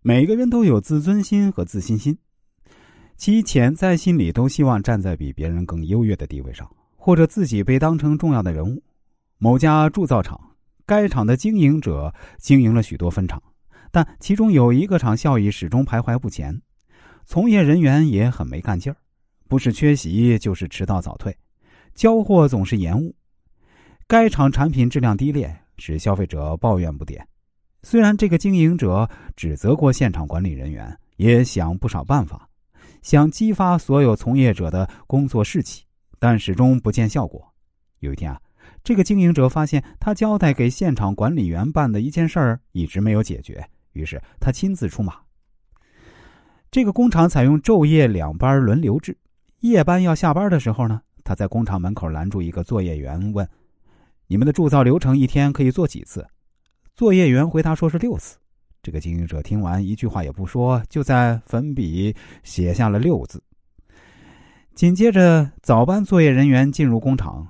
[0.00, 2.16] 每个人都有自尊心和自信心，
[3.16, 8.80] 其潜在心理都希望站在比别人更优越的地位上，或者自己被当成重要的人物。
[9.38, 10.40] 某家铸造厂，
[10.86, 13.42] 该厂的经营者经营了许多分厂，
[13.90, 16.62] 但其中有一个厂效益始终徘徊不前，
[17.26, 18.96] 从业人员也很没干劲儿，
[19.48, 21.36] 不是缺席就是迟到早退，
[21.94, 23.14] 交货总是延误。
[24.06, 27.20] 该厂产品质量低劣，使消费者抱怨不迭。
[27.82, 32.48] 虽然这个经营者指责过现场管理人员，也想不少办法，
[33.02, 35.84] 想激发所有从业者的工作士气，
[36.18, 37.52] 但始终不见效果。
[38.00, 38.40] 有一天啊，
[38.82, 45.14] 这个经营者发现他交代给现场管理员办的一件事儿一直没有解决，于是他亲自出马。
[46.70, 49.16] 这个工厂采用昼夜两班轮流制，
[49.60, 53.48] 夜班要下班的时候呢，他在工厂门口拦住一个作业员，问
[54.26, 56.26] ：“你们的铸造流程一天可以做几次？”
[56.98, 58.36] 作业员回答说是六次。
[58.82, 62.12] 这个经营者听完，一句话也不说，就在粉笔
[62.42, 63.40] 写下了六字。
[64.74, 67.46] 紧接着，早班作业人员进入工厂，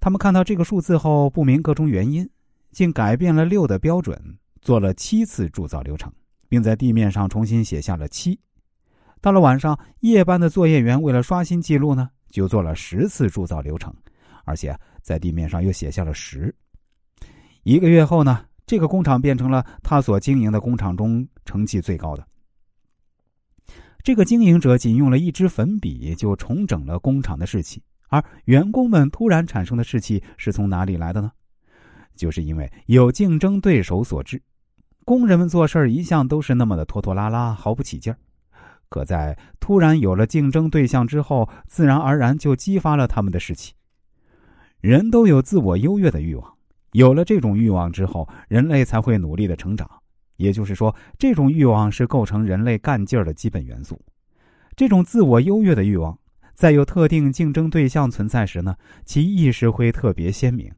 [0.00, 2.28] 他们看到这个数字后，不明各种原因，
[2.72, 4.20] 竟改变了六的标准，
[4.60, 6.12] 做了七次铸造流程，
[6.48, 8.36] 并在地面上重新写下了七。
[9.20, 13.94] 到了晚上，夜班的作业员为了刷新记录呢，就做了十次铸造流程，
[14.44, 16.52] 而且在地面上又写下了十。
[17.62, 18.44] 一个月后呢？
[18.66, 22.26] 这个工厂变成了他所经营的工厂中成绩最高的。
[24.02, 31.30] 这个经营者仅用了一支粉笔就重整了工厂的士气，而员工们突然产生的士气是从哪里来的呢？
[32.16, 34.42] 就是因为有竞争对手所致。
[35.04, 38.18] 工人们做事一向都是那么的拖拖拉拉，毫不起劲儿。
[38.88, 43.72] 可在突然有了竞争对象之后，自然而然就激发了他们的士气。
[44.80, 46.56] 人都有自我优越的欲望。
[46.92, 49.88] 有了这种欲望之后，人类才会努力的成长。
[50.36, 54.00] 也就是说，这种欲望是构成人类干劲儿的基本元素。
[54.74, 56.18] 这种自我优越的欲望，
[56.54, 58.74] 在有特定竞争对象存在时呢，
[59.04, 60.72] 其意识会特别鲜明。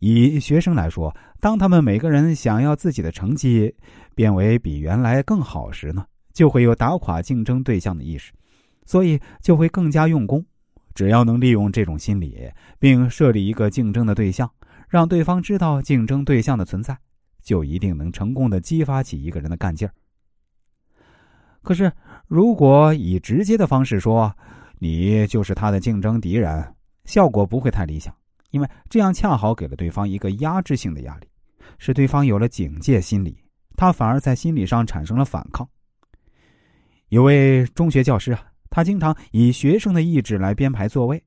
[0.00, 3.74] 以学生来说，当他们每个人想要自己的成绩
[4.14, 8.32] 变为比原来更好时呢，就会有打垮竞争对象的意识，
[8.84, 10.44] 所以就会更加用功。
[10.94, 14.50] 只要能利用这种心理，并设立一个竞争的对象。
[14.88, 16.98] 让对方知道竞争对象的存在，
[17.42, 19.92] 就一定能成功的激发起一个人的干劲儿。
[21.62, 21.92] 可是，
[22.26, 24.34] 如果以直接的方式说，
[24.78, 28.14] 你就是他的竞争敌人，效果不会太理想，
[28.50, 31.28] 因为这样恰好给了对方一个压制性的压力，
[31.78, 33.42] 使对方有了警戒心理，
[33.76, 35.68] 他反而在心理上产生了反抗。
[37.08, 41.22] 有位中学教师啊，他经常以学生的意志来编排座位，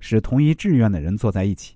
[0.00, 1.75] 使同一志愿的人坐在一起。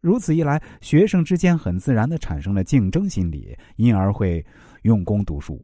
[0.00, 4.44] 如此一来，学生之间很自然的产生了竞争心理，因而会
[4.82, 5.62] 用功读书。